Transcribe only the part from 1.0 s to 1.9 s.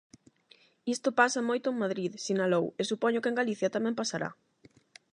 pasa moito en